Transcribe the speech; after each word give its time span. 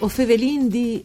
O 0.00 0.08
fevelin 0.08 0.68
di... 0.68 1.02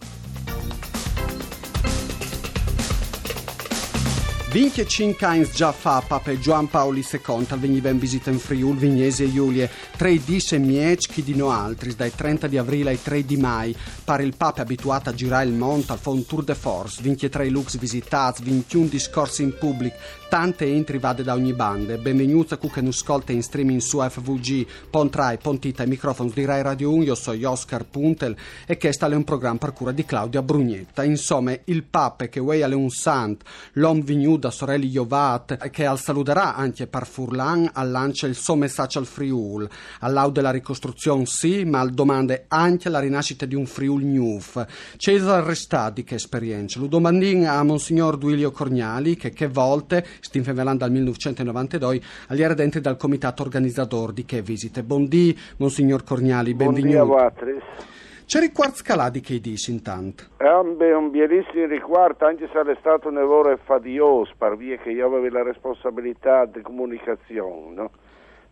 Vinche 4.51 4.87
cinque 4.87 5.27
anni 5.27 5.47
già 5.53 5.71
fa 5.71 6.01
Papa 6.01 6.35
Gioan 6.39 6.67
Paoli 6.67 7.05
II 7.07 7.45
al 7.49 7.59
veniva 7.59 7.89
in 7.89 7.99
visita 7.99 8.31
in 8.31 8.39
Friul, 8.39 8.77
Vignese 8.77 9.25
e 9.25 9.31
Giulie, 9.31 9.69
tre 9.95 10.19
disse 10.25 10.57
miec 10.57 11.07
chi 11.07 11.21
di 11.21 11.35
no 11.35 11.51
altri, 11.51 11.93
dai 11.93 12.11
30 12.15 12.47
di 12.47 12.57
aprile 12.57 12.89
ai 12.89 12.99
3 12.99 13.25
di 13.25 13.37
mai, 13.37 13.75
pare 14.03 14.23
il 14.23 14.35
Papa 14.35 14.63
abituato 14.63 15.11
a 15.11 15.13
girare 15.13 15.45
il 15.45 15.53
mondo 15.53 15.93
al 15.93 15.99
fa 15.99 16.09
un 16.09 16.25
tour 16.25 16.43
de 16.43 16.55
force, 16.55 17.03
vinche 17.03 17.29
tre 17.29 17.47
lux 17.47 17.77
visitati, 17.77 18.41
21 18.41 18.87
discorsi 18.87 19.43
in 19.43 19.55
pubblico, 19.55 19.97
tante 20.29 20.65
entri 20.65 20.97
vade 20.97 21.21
da 21.21 21.35
ogni 21.35 21.53
bande, 21.53 21.99
benvenuti 21.99 22.55
a 22.55 22.57
cu 22.57 22.71
che 22.71 22.81
non 22.81 22.89
ascolta 22.89 23.31
in 23.31 23.43
streaming 23.43 23.81
su 23.81 23.99
FVG, 23.99 24.65
Pontrai, 24.89 25.37
Pontita 25.37 25.83
e 25.83 25.87
microfoni 25.87 26.31
di 26.33 26.45
Rai 26.45 26.63
Radio 26.63 26.91
1, 26.91 27.03
io 27.03 27.15
sono 27.15 27.51
Oscar 27.51 27.85
Puntel 27.85 28.35
e 28.65 28.77
che 28.77 28.91
sta 28.93 29.05
un 29.05 29.23
programma 29.23 29.59
per 29.59 29.73
cura 29.73 29.91
di 29.91 30.05
Claudia 30.05 30.41
Brugnetta. 30.41 31.03
Insomma, 31.03 31.55
il 31.65 31.83
Papa 31.83 32.25
che 32.25 32.39
vuoi 32.39 32.63
un 32.63 32.89
sant, 32.89 33.43
l'om 33.73 34.01
vignuto 34.01 34.38
da 34.39 34.49
sorelle 34.49 34.85
Jovat 34.85 35.69
che 35.69 35.85
al 35.85 35.99
saluterà 35.99 36.55
anche 36.55 36.87
per 36.87 37.05
Furlan 37.05 37.69
al 37.73 37.91
lancia 37.91 38.25
il 38.25 38.35
suo 38.35 38.55
messaggio 38.55 38.99
al 38.99 39.05
Friul. 39.05 39.69
All'aude 39.99 40.41
la 40.41 40.51
ricostruzione 40.51 41.25
sì, 41.25 41.65
ma 41.65 41.79
al 41.79 41.91
domande 41.91 42.45
anche 42.47 42.89
la 42.89 42.99
rinascita 42.99 43.45
di 43.45 43.55
un 43.55 43.65
Friul 43.65 44.03
Newf. 44.03 44.65
Cesare 44.97 45.45
Restadi 45.45 46.03
che 46.03 46.15
esperienza. 46.15 46.79
Lo 46.79 46.87
domandin 46.87 47.45
a 47.45 47.61
Monsignor 47.63 48.17
Duilio 48.17 48.51
Corgnali 48.51 49.15
che 49.15 49.31
che 49.31 49.47
volte, 49.47 50.05
stinfevelando 50.21 50.79
dal 50.79 50.91
1992, 50.91 52.01
agli 52.27 52.43
ardenti 52.43 52.79
dal 52.79 52.97
comitato 52.97 53.43
organizzatore 53.43 54.13
di 54.13 54.25
che 54.25 54.41
visite. 54.41 54.83
Buondì, 54.83 55.37
Monsignor 55.57 56.03
Corgnali, 56.03 56.53
benvenuto. 56.53 57.05
Buongiorno 57.05 57.98
C'è 58.29 58.41
riguardo 58.41 58.75
scaladi 58.75 59.21
che 59.21 59.39
dici 59.39 59.71
intanto? 59.71 60.25
È 60.37 60.43
un, 60.43 60.77
un 60.79 61.09
bellissimo 61.09 61.65
riguardo, 61.65 62.27
anche 62.27 62.47
se 62.53 62.61
è 62.61 62.75
stato 62.79 63.07
un 63.07 63.15
lavoro 63.15 63.57
faticoso, 63.63 64.31
per 64.37 64.55
via 64.55 64.77
che 64.77 64.91
io 64.91 65.07
avevo 65.07 65.35
la 65.35 65.41
responsabilità 65.41 66.45
di 66.45 66.61
comunicazione 66.61 67.73
no? 67.73 67.89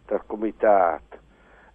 del 0.07 0.23
comitato. 0.25 1.06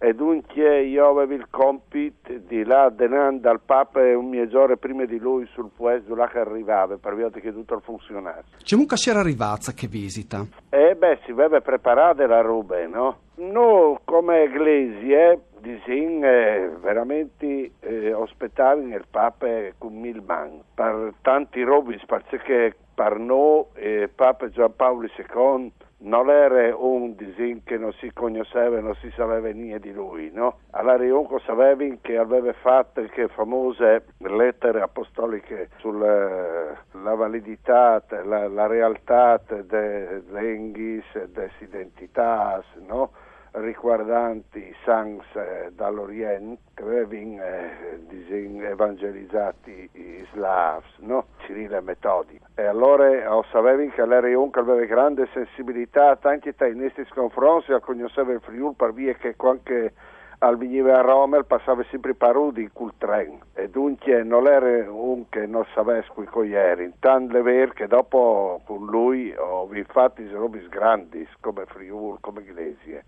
E 0.05 0.13
dunque 0.13 0.81
io 0.81 1.07
avevo 1.07 1.33
il 1.33 1.47
compito 1.49 2.33
di 2.45 2.65
là 2.65 2.89
denando 2.89 3.49
al 3.49 3.61
Papa 3.61 4.01
un 4.01 4.27
mezz'ora 4.27 4.75
prima 4.75 5.05
di 5.05 5.17
lui 5.17 5.47
sul 5.53 5.69
puesto 5.73 6.13
là 6.13 6.27
che 6.27 6.39
arrivava, 6.39 6.97
per 6.97 7.15
via 7.15 7.29
che 7.29 7.53
tutto 7.53 7.79
funzionasse. 7.79 8.57
C'è 8.61 8.75
un 8.75 8.85
era 9.07 9.21
arrivata 9.21 9.71
che 9.71 9.87
visita. 9.87 10.45
E 10.69 10.95
beh, 10.95 11.19
si 11.23 11.31
aveva 11.31 11.61
preparata 11.61 12.27
la 12.27 12.41
roba, 12.41 12.85
no? 12.85 13.19
Noi 13.35 13.97
come 14.03 14.43
Iglesia 14.43 15.39
disin 15.61 16.21
eh, 16.21 16.69
veramente 16.81 17.71
eh, 17.79 18.11
ospitare 18.11 18.81
il 18.81 19.05
Papa 19.09 19.47
con 19.77 19.97
mil 19.97 20.21
man 20.21 20.59
per 20.75 21.13
tanti 21.21 21.63
robi 21.63 21.97
perché 22.05 22.75
per 22.93 23.17
noi 23.17 23.63
eh, 23.75 24.09
Papa 24.13 24.49
Giampaolo 24.49 25.07
II 25.07 25.71
non 26.03 26.29
era 26.29 26.75
un 26.75 27.15
disin 27.15 27.63
che 27.63 27.77
non 27.77 27.93
si 27.93 28.11
conosceva 28.13 28.79
non 28.79 28.95
si 28.95 29.11
sapeva 29.15 29.49
niente 29.49 29.87
di 29.87 29.93
lui 29.93 30.31
no? 30.33 30.59
allora 30.71 31.03
io 31.03 31.27
sapevo 31.45 31.97
che 32.01 32.17
aveva 32.17 32.51
fatto 32.53 33.01
le 33.01 33.27
famose 33.29 34.05
lettere 34.17 34.81
apostoliche 34.81 35.69
sulla 35.77 36.81
la 36.91 37.15
validità 37.15 38.03
la, 38.23 38.47
la 38.47 38.67
realtà 38.67 39.39
dell'enghis 39.47 41.05
des 41.27 41.51
identità 41.59 42.63
no? 42.87 43.11
Riguardanti 43.53 44.75
sans 44.83 45.23
eh, 45.33 45.71
dall'Oriente 45.73 46.61
avevano 46.81 47.43
eh, 47.43 48.67
evangelizzati 48.67 49.89
i 49.93 50.25
slavs, 50.31 50.97
no? 50.99 51.25
Cirile 51.45 51.77
e 51.77 51.81
Metodi. 51.81 52.39
E 52.55 52.63
allora 52.65 53.35
ho 53.35 53.43
sapevo 53.51 53.91
che 53.91 54.05
l'Erion 54.05 54.49
aveva 54.53 54.83
grande 54.85 55.27
sensibilità 55.33 56.17
anche 56.21 56.55
tra 56.55 56.67
i 56.67 56.75
nostri 56.75 57.05
confronti, 57.07 57.71
e 57.71 57.79
conosceva 57.79 58.31
il 58.33 58.41
Friul 58.41 58.73
per 58.75 58.93
via 58.93 59.13
che 59.13 59.35
anche 59.37 59.93
al 60.39 60.57
veniva 60.57 60.97
a 60.97 61.01
Roma 61.01 61.41
passava 61.43 61.83
sempre 61.89 62.15
parudi 62.15 62.69
col 62.73 62.93
treno 62.97 63.39
e 63.53 63.69
dunque 63.69 64.23
non 64.23 64.45
era 64.45 64.91
un 64.91 65.29
che 65.29 65.45
non 65.45 65.65
sapesse 65.73 66.09
qui 66.13 66.25
cogliere, 66.25 66.83
intanto 66.83 67.37
è 67.37 67.41
vero 67.41 67.71
che 67.71 67.87
dopo 67.87 68.59
con 68.65 68.85
lui 68.85 69.33
ho 69.37 69.69
fatto 69.87 70.21
robe 70.33 70.67
grandi 70.67 71.25
come 71.39 71.65
Friul, 71.65 72.17
come 72.19 72.41
Iglesia. 72.41 73.01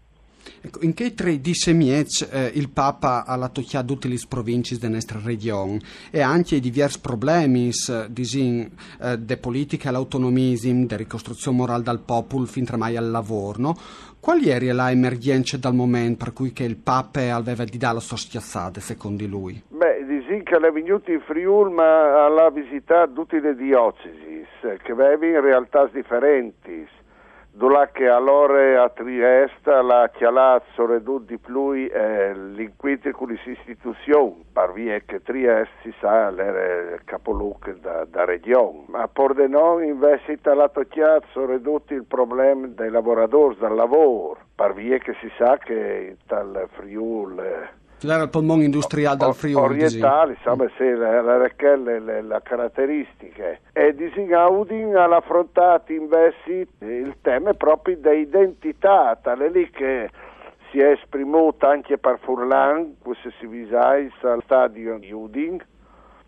Ecco, 0.61 0.79
in 0.81 0.93
che 0.93 1.13
tre 1.13 1.39
disse 1.39 1.73
miec 1.73 2.27
eh, 2.31 2.51
il 2.53 2.69
Papa 2.69 3.25
ha 3.25 3.49
tocchiato 3.49 3.85
tutte 3.85 4.07
le 4.07 4.19
province 4.27 4.77
della 4.77 4.93
nostra 4.93 5.19
regione 5.23 5.79
e 6.11 6.21
anche 6.21 6.55
i 6.55 6.59
diversi 6.59 6.99
problemi 6.99 7.71
disin, 8.09 8.69
eh, 9.01 9.17
de 9.17 9.37
politica 9.37 9.91
l'autonomismo, 9.91 10.85
de 10.85 10.97
ricostruzione 10.97 11.57
morale 11.57 11.83
dal 11.83 11.99
popolo 11.99 12.45
fin 12.45 12.65
tra 12.65 12.77
mai 12.77 12.95
al 12.97 13.11
lavoro, 13.11 13.61
no? 13.61 13.77
Quali 14.19 14.49
erano 14.49 14.83
le 14.85 14.91
emergenze 14.91 15.59
dal 15.59 15.75
momento 15.75 16.23
per 16.23 16.33
cui 16.33 16.51
il 16.55 16.77
Papa 16.77 17.31
aveva 17.35 17.63
di 17.63 17.77
dare 17.77 17.95
la 17.95 17.99
sua 17.99 18.17
schiazzata, 18.17 18.79
secondo 18.79 19.23
lui? 19.27 19.61
Beh, 19.67 20.03
disin 20.07 20.41
che 20.43 20.55
è 20.55 20.71
venuto 20.71 21.11
in 21.11 21.21
Friuli 21.21 21.71
ma 21.71 22.25
ha 22.25 22.49
visitato 22.49 23.13
tutte 23.13 23.39
le 23.39 23.55
diocesi 23.55 24.43
che 24.81 24.91
avevano 24.91 25.41
realtà 25.41 25.87
differenti 25.93 26.87
Dulà 27.55 27.87
che 27.87 28.09
allora 28.09 28.83
a 28.83 28.89
Trieste 28.89 29.81
la 29.81 30.11
chialazzo 30.13 30.85
redù 30.85 31.23
di 31.23 31.37
più 31.37 31.71
eh, 31.71 32.35
l'inquintri 32.35 33.13
con 33.13 33.29
le 33.29 33.39
istituzioni, 33.45 34.43
per 34.51 34.73
via 34.73 34.99
che 34.99 35.21
Trieste 35.21 35.71
si 35.81 35.93
sa 36.01 36.35
era 36.35 36.95
il 36.95 37.01
capoluogo 37.05 37.71
da, 37.79 38.03
da 38.03 38.25
regione. 38.25 38.83
Ma 38.87 39.07
Pordenone 39.07 39.85
invece 39.85 40.37
la 40.43 40.69
chiazzo 40.89 41.45
ridotti 41.45 41.93
il 41.93 42.03
problema 42.03 42.67
dei 42.67 42.89
lavoratori, 42.89 43.55
del 43.57 43.73
lavoro, 43.73 44.37
per 44.53 44.73
via 44.73 44.97
che 44.97 45.15
si 45.21 45.31
sa 45.37 45.57
che 45.57 46.17
dal 46.27 46.67
Friuli 46.73 47.83
era 48.03 48.23
il 48.23 48.29
polmone 48.29 48.65
industriale 48.65 49.17
dal 49.17 49.33
Friuli. 49.33 49.83
Orientale, 49.83 50.33
insomma, 50.33 50.69
sì, 50.77 50.83
le, 50.83 51.21
le, 51.21 51.53
le, 51.57 51.99
le, 51.99 52.21
le 52.21 52.39
caratteristiche. 52.43 53.61
E 53.73 53.93
Disingaudin 53.95 54.95
ha 54.95 55.15
affrontato 55.15 55.91
invece 55.91 56.67
il 56.79 57.15
tema 57.21 57.53
proprio 57.53 57.97
dell'identità, 57.97 59.17
tale 59.21 59.49
lì 59.49 59.69
che 59.69 60.09
si 60.71 60.79
è 60.79 60.91
esprimuto 60.91 61.67
anche 61.67 61.97
per 61.97 62.19
Furlan, 62.19 62.95
questo 63.01 63.31
si 63.39 63.47
visai 63.47 64.11
al 64.23 64.41
stadio 64.43 64.97
di 64.97 65.11
Udin, 65.11 65.63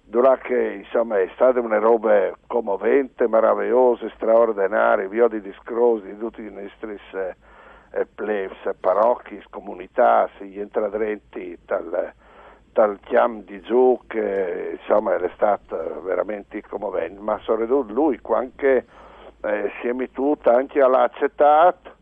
dove 0.04 0.38
che 0.42 0.84
insomma 0.86 1.20
è 1.20 1.30
stata 1.34 1.60
una 1.60 1.80
roba 1.80 2.32
commovente, 2.48 3.28
meravigliosa, 3.28 4.10
straordinaria, 4.16 5.08
via 5.10 5.28
di 5.28 5.42
discorsi 5.42 6.08
di 6.08 6.18
tutti 6.18 6.42
i 6.42 6.50
nostri 6.50 6.98
eh, 7.14 7.36
plebs, 8.06 8.76
parrocchie, 8.80 9.44
comunità, 9.50 10.30
gli 10.40 10.60
entradrenti 10.60 11.58
dal, 11.66 12.14
dal 12.72 13.00
chiam 13.02 13.44
di 13.44 13.60
giù 13.62 14.00
che 14.08 14.78
insomma 14.80 15.16
è 15.16 15.32
stato 15.34 16.02
veramente 16.04 16.62
commovente, 16.62 17.20
ma 17.20 17.40
soprattutto 17.40 17.94
lui 17.94 18.20
anche 18.30 18.86
eh, 19.42 19.72
si 19.82 19.88
è 19.88 19.94
mettuto 19.94 20.52
anche 20.52 20.82
all'accettato 20.82 21.96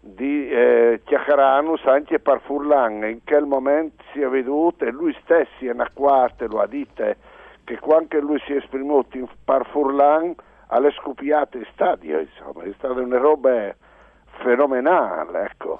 di 0.00 0.48
eh, 0.48 1.00
Chiacaranus 1.04 1.84
anche 1.84 2.20
per 2.20 2.40
Furlan, 2.44 3.04
in 3.04 3.20
quel 3.24 3.44
momento 3.44 4.02
si 4.12 4.20
è 4.20 4.28
veduto 4.28 4.84
e 4.84 4.90
lui 4.90 5.16
stesso 5.22 5.64
è 5.64 5.72
acquato, 5.76 6.46
lo 6.46 6.60
ha 6.60 6.66
detto, 6.66 7.14
che 7.64 7.78
quando 7.80 8.20
lui 8.20 8.40
si 8.46 8.52
è 8.52 8.56
esprimuto 8.56 9.28
per 9.44 9.66
Furlan 9.66 10.34
alle 10.68 10.92
scopiate 10.92 11.58
in 11.58 11.66
stadio, 11.72 12.20
insomma, 12.20 12.62
è 12.62 12.72
stata 12.76 13.00
una 13.00 13.18
roba 13.18 13.74
fenomenale, 14.42 15.44
ecco. 15.50 15.78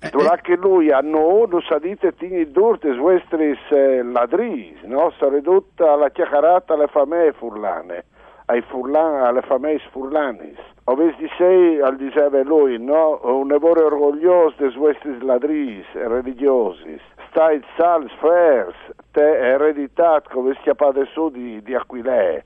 Eh, 0.00 0.10
Durante 0.10 0.52
eh. 0.52 0.56
lui 0.56 0.90
a 0.90 1.00
noi 1.00 1.46
non 1.48 1.62
sapete 1.62 2.14
tini 2.16 2.50
durte 2.50 2.92
vostri 2.96 3.56
eh, 3.70 4.02
ladris, 4.02 4.82
no? 4.82 5.10
Sono 5.16 5.36
ridotta 5.36 5.92
alla 5.92 6.10
chiacchierata 6.10 6.74
alle 6.74 6.88
famiglie 6.88 7.32
furlane, 7.34 8.04
ai 8.46 8.62
furlan, 8.62 9.22
alle 9.22 9.42
famiglie 9.42 9.82
furlanis. 9.92 10.58
Ovesti 10.84 11.30
sei, 11.38 11.80
al 11.80 11.94
diceva 11.94 12.42
lui, 12.42 12.82
no? 12.82 13.20
Un 13.22 13.46
lavoro 13.46 13.86
orgoglioso 13.86 14.56
dei 14.58 14.74
vostri 14.74 15.22
ladris 15.22 15.86
religiosi. 15.92 16.98
Stai 17.28 17.62
sals 17.76 18.12
fers, 18.18 18.74
te 19.12 19.38
ereditato 19.38 20.30
come 20.32 20.54
schiappate 20.54 21.04
su 21.12 21.30
di, 21.30 21.62
di 21.62 21.74
Aquilè. 21.76 22.42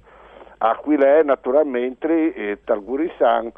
Aquilè 0.58 1.22
naturalmente, 1.22 2.34
e 2.34 2.58
Talgurisan, 2.62 3.50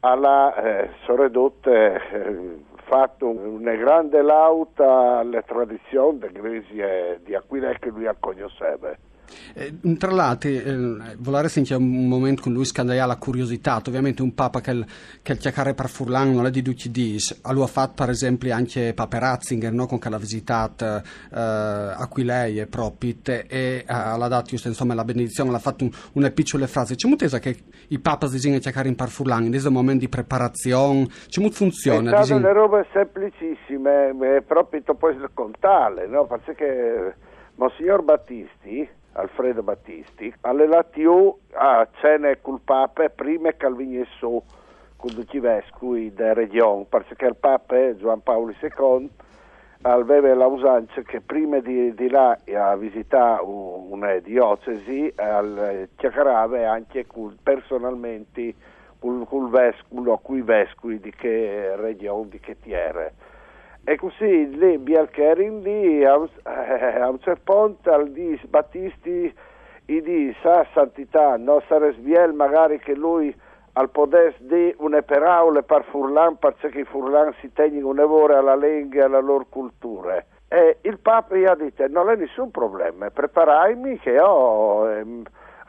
alla 0.00 0.54
eh, 0.54 0.90
soredotte 1.04 2.00
eh, 2.12 2.62
fatto 2.84 3.28
una 3.28 3.74
grande 3.74 4.22
lauta 4.22 5.18
alle 5.18 5.42
tradizioni 5.42 6.18
dell'Iglesia 6.18 7.18
di 7.22 7.34
Aquila 7.34 7.72
che 7.74 7.90
lui 7.90 8.08
conosceva. 8.18 8.94
Eh, 9.54 9.96
tra 9.96 10.10
l'altro, 10.10 10.48
eh, 10.50 11.16
volare 11.18 11.48
sentire 11.48 11.76
un 11.76 12.08
momento 12.08 12.42
con 12.42 12.52
lui 12.52 12.64
scandaia 12.64 13.06
la 13.06 13.16
curiosità, 13.16 13.80
ovviamente 13.86 14.22
un 14.22 14.34
papa 14.34 14.60
che, 14.60 14.84
che 15.22 15.32
il 15.32 15.38
chiacchiere 15.38 15.74
per 15.74 15.88
Furlan 15.88 16.32
non 16.32 16.46
è 16.46 16.50
di 16.50 16.62
tutti 16.62 16.88
i 16.88 16.90
dis, 16.90 17.40
lo 17.50 17.62
ha 17.62 17.66
fatto 17.66 17.94
per 17.96 18.10
esempio 18.10 18.54
anche 18.54 18.92
Papa 18.94 19.18
Ratzinger, 19.18 19.72
no? 19.72 19.86
con 19.86 19.98
che 19.98 20.08
l'ha 20.08 20.18
visitato 20.18 20.84
eh, 20.84 21.02
a 21.32 22.06
cui 22.08 22.24
lei 22.24 22.58
è 22.58 22.66
propite 22.66 23.46
e 23.46 23.84
eh, 23.86 23.92
l'ha 23.92 24.28
dato 24.28 24.54
insomma 24.54 24.94
la 24.94 25.04
benedizione, 25.04 25.50
l'ha 25.50 25.58
fatto 25.58 25.84
un, 25.84 25.90
una 26.14 26.30
piccola 26.30 26.66
frase. 26.66 26.94
C'è 26.94 27.08
molto 27.08 27.26
che 27.38 27.56
i 27.88 27.98
papa 27.98 28.28
dicono 28.28 28.58
chiacchiere 28.58 28.88
in 28.88 28.96
per 28.96 29.08
Furlan, 29.08 29.44
in 29.44 29.50
questo 29.50 29.70
momento 29.70 30.00
di 30.00 30.08
preparazione, 30.08 31.06
c'è 31.28 31.40
molto 31.40 31.56
funziona. 31.56 32.22
Sono 32.22 32.40
delle 32.40 32.52
robe 32.52 32.86
semplicissime, 32.92 34.14
proprio 34.46 34.82
poi 34.94 35.16
contare, 35.34 36.06
no? 36.06 36.26
Perché 36.26 37.14
Monsignor 37.56 38.02
Battisti 38.02 38.88
Alfredo 39.12 39.62
Battisti, 39.62 40.32
alle 40.42 40.66
latiu 40.66 41.36
a 41.52 41.86
cene 42.00 42.40
col 42.40 42.60
Papa 42.62 43.08
prima 43.08 43.50
che 45.26 45.36
i 45.36 45.40
vescovi 45.40 46.12
della 46.12 46.34
regione, 46.34 46.84
perché 46.88 47.26
il 47.26 47.36
Papa 47.36 47.96
Gian 47.96 48.22
Paolo 48.22 48.54
II 48.60 49.10
aveva 49.82 50.34
la 50.34 50.46
usanza 50.46 51.00
che 51.02 51.20
prima 51.20 51.58
di, 51.60 51.94
di 51.94 52.10
là 52.10 52.38
a 52.54 52.76
visitare 52.76 53.42
una 53.42 54.18
diocesi 54.18 55.12
chiacchierava 55.14 56.70
anche 56.70 57.06
personalmente 57.42 58.54
con 58.98 59.26
il 59.30 59.48
vescovo, 59.48 60.18
con 60.18 60.36
i 60.36 60.42
vescovi 60.42 61.00
di 61.00 61.10
che 61.10 61.74
regione, 61.76 62.28
di 62.28 62.38
che 62.38 62.58
tiere 62.60 63.14
e 63.90 63.96
così 63.96 64.56
lì 64.56 64.78
Bialcherin 64.78 65.62
lì 65.62 66.04
a 66.04 66.16
un, 66.16 66.28
eh, 66.46 67.00
a 67.00 67.08
un 67.08 67.18
certo 67.18 67.42
punto 67.42 68.02
di 68.04 68.40
Battisti 68.48 69.34
gli 69.84 70.00
dice 70.00 70.38
sa 70.42 70.64
santità 70.72 71.36
non 71.36 71.60
sarebbe 71.66 71.98
bien 71.98 72.36
magari 72.36 72.78
che 72.78 72.94
lui 72.94 73.34
al 73.72 73.90
podes 73.90 74.36
di 74.38 74.72
una 74.78 75.02
paraula 75.02 75.62
per 75.62 75.82
Furlan 75.90 76.38
perché 76.38 76.68
i 76.78 76.84
Furlan 76.84 77.34
si 77.40 77.52
tengono 77.52 77.88
un'evore 77.88 78.36
alla 78.36 78.54
lingua 78.54 79.00
e 79.00 79.04
alla 79.04 79.18
loro 79.18 79.46
cultura. 79.48 80.24
E 80.46 80.78
il 80.82 81.00
Papa 81.00 81.34
gli 81.34 81.44
ha 81.44 81.56
detto 81.56 81.84
non 81.88 82.10
è 82.10 82.14
nessun 82.14 82.52
problema 82.52 83.10
prepararmi 83.10 83.98
che 83.98 84.20
ho 84.20 84.88
ehm, 84.88 85.24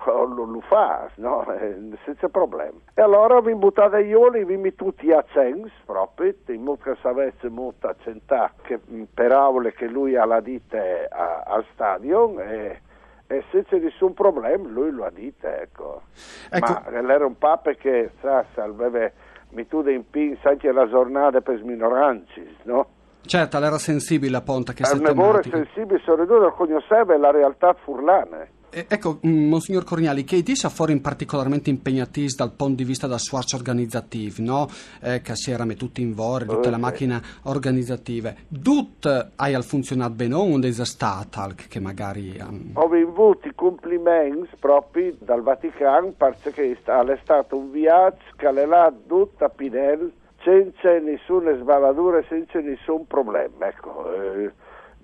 lo, 0.05 0.43
lo 0.45 0.61
fa, 0.61 1.09
no? 1.15 1.45
eh, 1.53 1.75
senza 2.03 2.27
problemi. 2.29 2.81
E 2.93 3.01
allora 3.01 3.39
vi 3.41 3.53
buttate 3.55 4.01
ioli, 4.01 4.45
vi 4.45 4.57
mi 4.57 4.73
tutti 4.75 5.11
a 5.11 5.23
cens, 5.31 5.71
proprio, 5.85 6.33
in 6.47 6.63
modo 6.63 6.81
che 6.83 6.97
sapesse 7.01 7.49
molto 7.49 7.87
accentà 7.87 8.51
che 8.61 8.79
per 9.13 9.31
aule 9.31 9.73
che 9.73 9.87
lui 9.87 10.15
ha 10.15 10.25
la 10.25 10.39
dite 10.39 11.07
a, 11.09 11.43
al 11.45 11.65
stadio 11.73 12.39
e, 12.39 12.81
e, 13.27 13.43
senza 13.51 13.77
nessun 13.77 14.13
problema 14.13 14.67
lui 14.67 14.91
lo 14.91 15.05
ha 15.05 15.11
dite, 15.11 15.61
ecco. 15.61 16.01
ecco. 16.49 16.65
Ma 16.65 17.13
era 17.13 17.25
un 17.25 17.37
papa 17.37 17.73
che 17.73 18.11
sa, 18.21 18.45
aveva 18.55 19.09
mi 19.51 19.67
tu 19.67 19.85
in 19.87 20.09
pin 20.09 20.37
anche 20.43 20.71
la 20.71 20.87
giornata 20.87 21.41
per 21.41 21.61
minoranzi, 21.63 22.57
no? 22.63 22.87
Certo, 23.23 23.57
era 23.57 23.77
sensibile 23.77 24.37
a 24.37 24.41
Ponta 24.41 24.73
che 24.73 24.83
si 24.83 24.95
è 24.95 25.01
sensibile, 25.49 25.99
soprattutto 26.03 26.51
conosceva 26.51 27.17
la 27.17 27.31
realtà 27.31 27.73
furlana. 27.73 28.47
Eh, 28.73 28.85
ecco, 28.87 29.19
mm, 29.27 29.49
Monsignor 29.49 29.83
Corniali, 29.83 30.23
che 30.23 30.37
idea 30.37 30.69
fuori 30.69 30.97
particolarmente 31.01 31.69
impegnativi 31.69 32.33
dal 32.33 32.53
punto 32.53 32.75
di 32.75 32.85
vista 32.85 33.05
del 33.05 33.19
sforzo 33.19 33.57
organizzativo, 33.57 34.35
no? 34.39 34.67
Eh, 35.01 35.21
che 35.21 35.35
si 35.35 35.51
era 35.51 35.65
tutti 35.73 36.01
in 36.01 36.13
vore, 36.13 36.45
tutte 36.45 36.69
le 36.69 36.77
macchine 36.77 37.21
organizzative. 37.43 38.45
Tutto 38.63 39.31
hai 39.35 39.53
al 39.53 39.65
funzionato 39.65 40.13
bene 40.13 40.35
o 40.35 40.43
un 40.43 40.61
disastro 40.61 41.53
che 41.67 41.79
magari... 41.81 42.39
Um... 42.39 42.71
Ho 42.75 42.89
avuto 42.89 43.45
i 43.49 43.53
complimenti 43.53 44.55
proprio 44.57 45.15
dal 45.19 45.41
Vaticano 45.41 46.13
perché 46.15 46.71
è 46.71 47.19
stato 47.21 47.57
un 47.57 47.71
viaggio 47.71 48.23
che 48.37 48.47
è 48.47 48.93
tutto 49.05 49.43
a 49.43 49.49
Pinel 49.49 50.13
senza 50.43 50.97
nessuna 50.99 51.55
sbavatura, 51.57 52.23
senza 52.29 52.59
nessun 52.59 53.05
problema. 53.05 53.67
Ecco, 53.67 54.13
eh, 54.13 54.51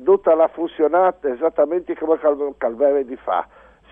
tutta 0.02 0.36
l'ha 0.36 0.48
funzionato 0.48 1.28
esattamente 1.28 1.98
come 1.98 2.18
Calvere 2.58 3.06
di 3.06 3.18
fa 3.18 3.46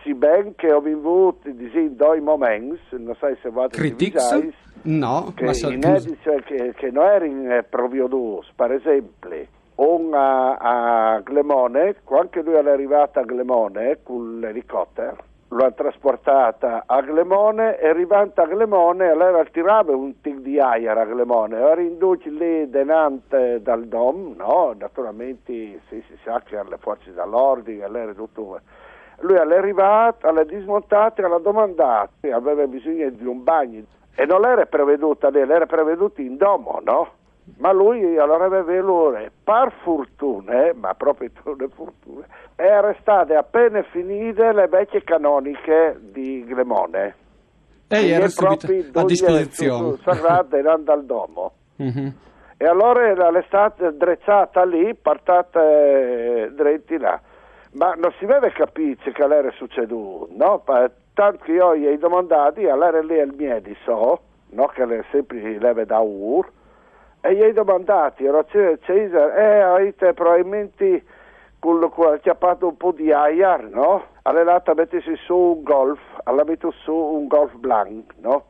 si 0.06 0.14
ben 0.14 0.54
che 0.56 0.72
ho 0.72 0.78
avuto 0.78 1.50
in 1.50 1.96
due 1.96 2.22
momenti, 2.22 2.80
non 2.92 3.16
so 3.16 3.28
se 3.42 3.50
voi 3.50 3.70
Critics? 3.70 4.48
No, 4.84 5.34
che 5.36 5.46
ma 5.46 5.54
so, 5.54 5.72
inediti, 5.72 6.16
cioè, 6.22 6.44
che, 6.44 6.74
che 6.76 6.92
non 6.92 7.06
erano 7.06 7.56
eh, 7.56 7.64
proprio 7.64 8.06
due, 8.06 8.42
per 8.56 8.72
esempio, 8.72 9.48
un 9.76 10.14
a, 10.14 10.58
a 10.58 11.20
Glemone, 11.22 11.96
quando 12.04 12.42
lui 12.44 12.54
è 12.54 12.58
arrivato 12.60 13.18
a 13.18 13.24
Glemone 13.24 13.98
con 14.04 14.40
l'elicottero, 14.40 15.18
lo 15.48 15.66
ha 15.66 15.72
trasportata 15.72 16.84
a 16.86 17.02
Glemone 17.02 17.80
e 17.80 17.88
arrivando 17.88 18.34
a 18.36 18.46
Glemone 18.46 19.10
allora 19.10 19.44
tirava 19.46 19.96
un 19.96 20.22
tic 20.22 20.38
di 20.40 20.60
aia 20.60 20.94
a 20.94 21.06
Glemone. 21.06 21.58
Era 21.58 21.82
induce 21.82 22.30
lì 22.30 22.70
denante 22.70 23.62
dal 23.62 23.86
dom 23.86 24.36
no 24.36 24.76
naturalmente 24.78 25.82
sì, 25.88 26.04
si 26.08 26.18
sa 26.24 26.42
che 26.44 26.62
le 26.62 26.78
forze 26.78 27.14
dell'ordine 27.14 27.86
era 27.86 28.14
tutto 28.14 28.60
lui 29.20 29.36
è 29.36 29.40
arrivato, 29.40 30.28
è 30.28 30.46
dismontato 30.46 31.22
e 31.22 31.26
ha 31.26 31.40
domandato, 31.40 32.12
aveva 32.32 32.66
bisogno 32.68 33.10
di 33.10 33.26
un 33.26 33.44
bagno 33.44 33.84
e 34.16 34.26
non 34.26 34.46
era 34.46 34.66
preveduta 34.66 35.30
lì, 35.30 35.40
era 35.40 35.66
preveduta 35.66 36.22
in 36.22 36.38
domo, 36.38 36.82
no? 36.84 37.10
Ma 37.58 37.72
lui 37.72 38.18
allora 38.18 38.46
aveva 38.46 38.74
l'ore, 38.82 39.32
per 39.44 39.72
fortuna, 39.84 40.72
ma 40.74 40.94
proprio 40.96 41.30
tutte 41.44 41.68
fortune, 41.70 42.26
era 42.56 42.96
state 43.00 43.36
appena 43.36 43.84
finite 43.84 44.52
le 44.52 44.68
vecchie 44.68 45.04
canoniche 45.04 45.98
di 46.00 46.44
Glemone. 46.46 47.16
E 47.88 48.10
era 48.10 48.28
subito 48.28 49.00
a 49.00 49.06
disposizione. 49.06 49.98
Sagrada 50.04 50.58
erano 50.58 50.84
dal 50.84 51.06
domo. 51.06 51.52
Mm-hmm. 51.82 52.08
E 52.58 52.66
allora 52.66 53.06
era 53.06 53.44
stata 53.46 53.92
drezzata 53.92 54.66
lì, 54.66 54.96
partate 54.96 56.52
dritti 56.56 56.98
là 56.98 57.22
ma 57.76 57.94
non 57.96 58.14
si 58.20 58.26
deve 58.26 58.52
capire 58.52 59.12
che 59.12 59.24
era 59.24 59.52
succeduto, 59.52 60.30
no? 60.32 60.64
Tanto 61.14 61.44
che 61.44 61.52
io 61.52 61.76
gli 61.76 61.86
ho 61.88 61.98
domandato, 61.98 62.60
allora 62.60 63.02
lì 63.02 63.16
il 63.18 63.34
medico, 63.36 64.22
no? 64.50 64.66
Che 64.68 64.84
è 64.84 65.04
sempre 65.12 65.58
leve 65.60 65.86
da 65.86 66.00
ur, 66.00 66.50
e 67.22 67.36
gli 67.36 67.42
ho 67.42 67.54
domandato, 67.54 68.24
ero 68.24 68.46
Cesare, 68.46 69.36
eh, 69.36 69.60
avete 69.62 70.14
probabilmente 70.14 71.04
con 71.60 71.90
chiappato 72.22 72.68
un 72.68 72.78
po' 72.78 72.92
di 72.92 73.12
aia, 73.12 73.58
no? 73.58 74.04
Allora 74.24 74.62
mettersi 74.76 75.16
su 75.18 75.36
un 75.36 75.64
golf, 75.64 76.00
allora 76.24 76.44
messo 76.46 76.72
su 76.72 76.94
un 76.94 77.28
golf 77.28 77.54
blanco, 77.56 78.14
no? 78.22 78.44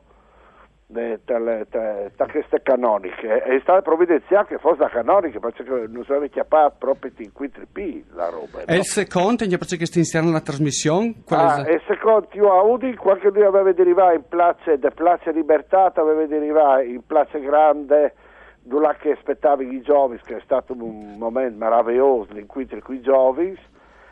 Da 0.88 2.26
queste 2.30 2.62
canoniche. 2.62 3.42
È 3.42 3.58
stata 3.60 3.82
provvidenziale 3.82 4.46
che 4.46 4.58
fosse 4.58 4.78
da 4.78 4.88
canoniche 4.88 5.40
perché 5.40 5.64
non 5.64 6.04
si 6.04 6.12
aveva 6.12 6.26
chiappato 6.28 6.76
proprio 6.78 7.10
in 7.18 7.32
qui 7.32 7.48
p 7.48 8.04
la 8.14 8.28
roba 8.28 8.62
e 8.66 8.76
il 8.76 8.84
secondo 8.84 9.44
che 9.44 9.86
sti 9.86 9.98
iniziando 9.98 10.30
la 10.30 10.40
trasmissione? 10.40 11.14
Ah, 11.28 11.64
e 11.66 11.74
il 11.74 11.82
secondo 11.86 12.28
io 12.32 12.52
a 12.52 12.62
Udi 12.62 12.94
qualche 12.94 13.30
lui 13.30 13.42
aveva 13.42 13.72
derivato 13.72 14.14
in 14.14 14.28
place 14.28 14.78
de 14.78 14.90
place 14.90 15.32
libertà 15.32 15.92
aveva 15.94 16.24
derivato 16.26 16.82
in 16.82 17.04
place 17.04 17.40
grande 17.40 18.14
dove 18.62 18.96
che 19.00 19.12
aspettavi 19.12 19.74
i 19.74 19.80
giovani 19.80 20.20
che 20.24 20.36
è 20.36 20.40
stato 20.44 20.72
un 20.72 21.16
momento 21.18 21.58
meraviglioso 21.58 22.32
l'incontro 22.32 22.78
con 22.80 22.94
i 22.94 23.00
giovani 23.00 23.58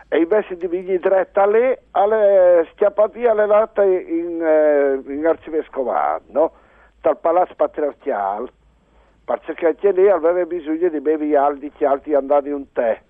e 0.09 0.19
invece 0.19 0.57
di 0.57 0.67
venire 0.67 0.99
diretta 0.99 1.47
lì 1.47 1.77
alle 1.93 2.69
schiappati 2.73 3.25
alle 3.27 3.47
latte 3.47 3.85
in, 3.85 4.43
eh, 4.43 5.13
in 5.13 5.27
arcivescovado 5.27 6.25
no? 6.29 6.53
Dal 7.05 7.19
palazzo 7.19 7.55
patriarcale 7.55 8.51
perché 9.25 9.67
anche 9.67 9.93
lì 9.93 10.09
aveva 10.09 10.45
bisogno 10.47 10.89
di 10.89 11.01
bevi 11.01 11.37
alti 11.37 11.71
che 11.71 11.85
altri 11.85 12.15
andati 12.15 12.49
un 12.49 12.73
tè 12.73 13.01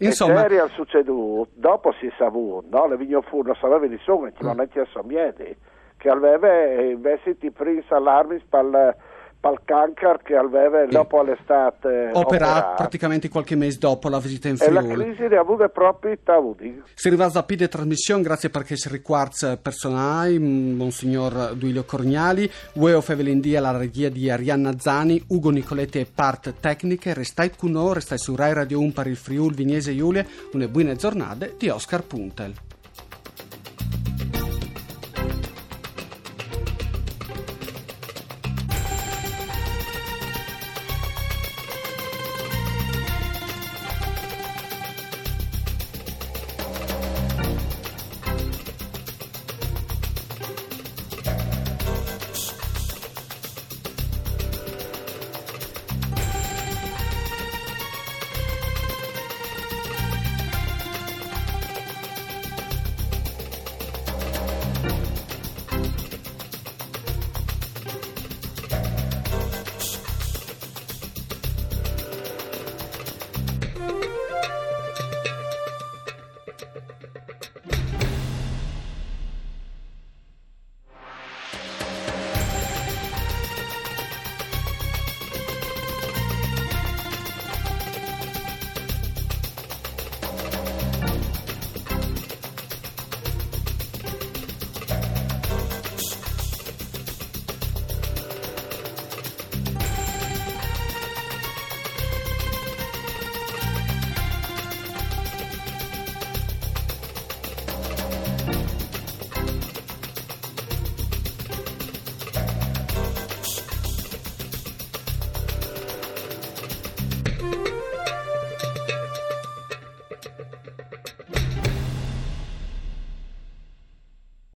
Insomma, 0.00 0.46
e 0.46 0.54
era 0.54 0.68
succeduto, 0.68 1.50
dopo 1.54 1.92
si 1.92 2.06
è 2.06 2.12
saputo, 2.16 2.64
no? 2.70 2.86
le 2.86 2.96
vigno 2.96 3.20
fu, 3.20 3.42
non 3.42 3.56
sapeva 3.56 3.84
di 3.84 3.98
sonno, 4.04 4.30
non 4.38 4.60
è 4.60 4.68
che 4.68 4.84
somiedi, 4.92 5.56
che 5.96 6.08
aveva 6.08 6.80
invece 6.80 7.36
di 7.36 7.50
primi 7.50 7.84
allarmi 7.88 8.40
per 8.48 8.96
pal 9.40 9.60
cancro 9.64 10.18
che 10.22 10.34
aveva 10.36 10.84
dopo 10.86 11.22
l'estate 11.22 12.10
operato 12.12 12.74
praticamente 12.76 13.28
qualche 13.28 13.54
mese 13.54 13.78
dopo 13.78 14.08
la 14.08 14.18
visita 14.18 14.48
in 14.48 14.56
Friuli 14.56 14.76
e 14.76 14.80
la 14.80 14.94
crisi 14.94 15.28
ne 15.28 15.36
ha 15.36 15.40
avuto 15.40 15.68
proprio 15.68 16.16
tavuti 16.22 16.82
si 16.94 17.08
arriva 17.08 17.30
a 17.32 17.42
pide 17.42 17.68
trasmissione 17.68 18.22
grazie 18.22 18.50
perché 18.50 18.76
si 18.76 18.88
riguarda 18.88 19.56
personale 19.56 20.38
Monsignor 20.38 21.54
Duilio 21.54 21.84
Corniali 21.84 22.50
Ueo 22.74 23.00
Fevelindia 23.00 23.60
la 23.60 23.76
regia 23.76 24.08
di 24.08 24.30
Arianna 24.30 24.78
Zani 24.78 25.22
Ugo 25.28 25.50
Nicoletti 25.50 25.98
e 25.98 26.06
part 26.06 26.54
tecniche. 26.60 27.14
Restai 27.14 27.50
con 27.56 27.72
noi 27.72 27.94
restai 27.94 28.18
su 28.18 28.34
Rai 28.34 28.52
Radio 28.52 28.80
1 28.80 28.92
per 28.92 29.06
il 29.06 29.16
Friuli 29.16 29.54
Vignese 29.54 29.94
Giulia. 29.96 30.24
Una 30.52 30.68
buona 30.68 30.94
giornata 30.94 31.46
di 31.56 31.68
Oscar 31.68 32.02
Puntel 32.02 32.67